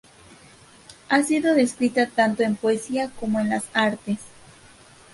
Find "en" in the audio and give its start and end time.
2.41-2.55, 3.39-3.49